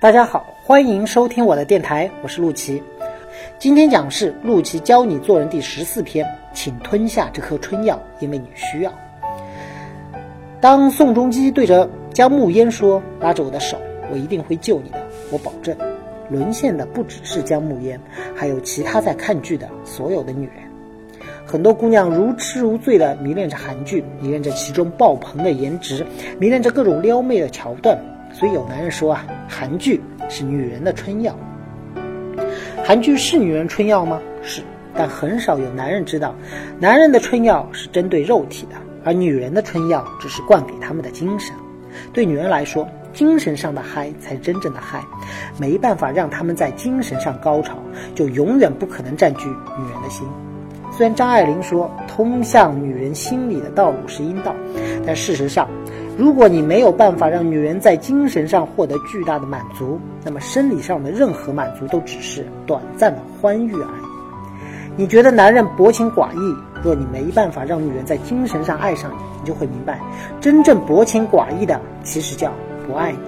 [0.00, 2.82] 大家好，欢迎收听我的电台，我是陆琪。
[3.58, 8.90] 今天讲是陆琪教你做人第十四篇，请吞下这颗春药，因为你需要。
[10.58, 13.76] 当宋仲基对着姜暮烟说：“拉着我的手，
[14.10, 14.98] 我一定会救你的，
[15.30, 15.76] 我保证。”
[16.30, 18.00] 沦陷的不只是姜暮烟，
[18.34, 20.64] 还有其他在看剧的所有的女人。
[21.44, 26.06] 很多姑娘如痴如醉地迷恋着韩剧，迷恋着其中爆棚的颜值，
[26.38, 27.98] 迷恋着各种撩妹的桥段。
[28.32, 31.36] 所以有男人说啊，韩剧是女人的春药。
[32.84, 34.20] 韩剧是女人春药吗？
[34.42, 34.62] 是，
[34.94, 36.34] 但很少有男人知道，
[36.78, 41.54] 男人的春药是针对肉体的，而女人的春药只是灌给他们的精神。
[42.12, 45.04] 对女人来说，精神上的嗨才是真正的嗨，
[45.58, 47.76] 没办法让他们在精神上高潮，
[48.14, 50.26] 就永远不可能占据女人的心。
[50.90, 54.54] 虽然张爱玲说，通向女人心里的道路是阴道，
[55.06, 55.68] 但事实上。
[56.20, 64.96] 如果你没有办法让女人在精神上获得巨大的满足，那么生理上的任何满足都只是短暂的欢愉而已。
[64.96, 66.54] 你觉得男人薄情寡义？
[66.84, 69.98] 若你没办法让女人在精神上爱上你，你就会明白，
[70.42, 72.52] 真正薄情寡义的其实叫
[72.86, 73.18] 不爱你。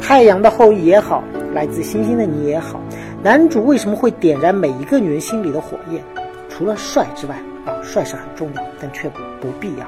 [0.00, 1.22] 太阳的后裔也好，
[1.54, 2.80] 来自星星的你也好，
[3.22, 6.02] 男主为什么会点燃每一个女人心里的火焰？
[6.48, 9.08] 除了帅之外，啊，帅是很重要，但却
[9.40, 9.86] 不必要。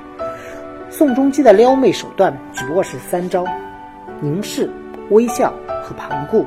[0.90, 3.44] 宋仲基的撩妹手段只不过是三招：
[4.20, 4.70] 凝视、
[5.10, 6.44] 微笑和旁顾。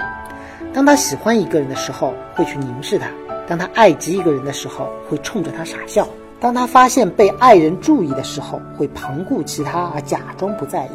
[0.74, 3.08] 当他喜欢一个人的时候，会去凝视他；
[3.48, 6.04] 当他爱极一个人的时候，会冲着他傻笑；
[6.40, 10.90] 当他发现被爱人注意的时候，会旁顾其他而假装不在意。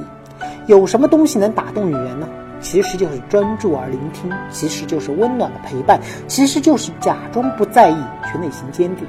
[0.66, 2.28] 有什么东西能打动女人呢？
[2.60, 9.06] 其实就是专注而聆听，其实就是温暖的陪伴，其实就是假装不在意却内心坚定。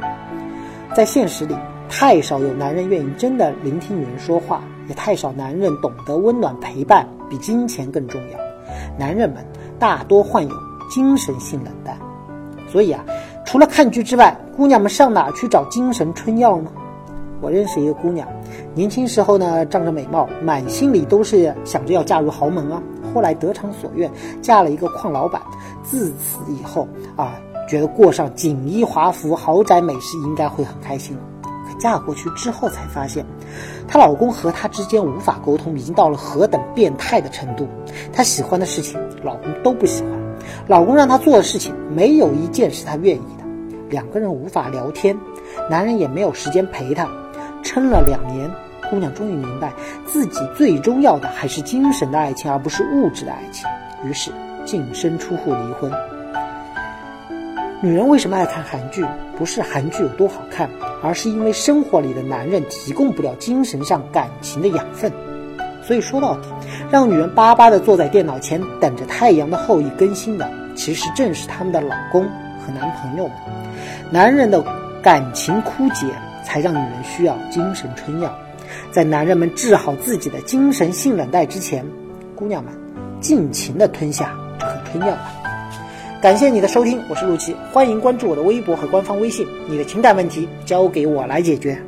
[0.95, 1.55] 在现实里。
[1.89, 8.37] 太少有男人愿意真的聆听女人说话，也太少男人懂得温暖陪伴比金钱更重要。
[8.97, 9.43] 男人们
[9.79, 10.55] 大多患有
[10.89, 11.97] 精神性冷淡，
[12.67, 13.03] 所以啊，
[13.45, 16.71] 除了看剧之外，姑娘们上哪去找精神春药呢？
[17.39, 18.27] 我认识一个姑娘，
[18.73, 22.81] 年轻时候呢，仗着美貌，满心里都是想着要嫁入豪门啊。
[23.13, 24.11] 后来得偿所愿，
[24.41, 25.41] 嫁了一个矿老板。
[25.83, 27.35] 自此以后啊，
[27.67, 31.17] 觉得过上锦衣华服、豪宅美食应该会很开心。
[31.79, 33.25] 嫁过去之后才发现，
[33.87, 37.67] 她老公和她之间无法沟通，已经到了何等变态的程度。
[38.11, 40.11] 她喜欢的事情，老公都不喜欢；
[40.67, 43.45] 老公让她做的事情，没有一件是她愿意的。
[43.89, 45.17] 两个人无法聊天，
[45.69, 47.07] 男人也没有时间陪她。
[47.63, 48.49] 撑了两年，
[48.89, 49.73] 姑娘终于明白，
[50.05, 53.67] 自己最终要的还是精神的爱情，而不是物质的爱情。
[54.03, 54.31] 于是
[54.65, 55.91] 净身出户离婚。
[57.81, 59.05] 女人为什么爱看韩剧？
[59.37, 60.67] 不是韩剧有多好看，
[61.01, 65.11] 而是因为生活里的男人提供不了精神上感情的养分。
[65.83, 66.47] 所以说到底，
[66.91, 72.23] 让女人巴巴地坐在电脑前等着《太阳的后裔》更新的，其实正是他们的老公
[72.59, 73.37] 和男朋友们。
[74.11, 74.61] 男人的
[75.01, 76.07] 感情枯竭，
[76.43, 78.37] 才让女人需要精神春药。
[78.91, 81.85] 在男人们治好自己的精神性冷淡之前，
[82.35, 82.73] 姑娘们
[83.21, 85.33] 尽情地吞下这颗春药吧。
[86.19, 89.47] 感谢你的收听，我是陆琪，欢迎关注我的微博和官方微信。
[89.69, 91.79] 你的情感问题交给我来解决。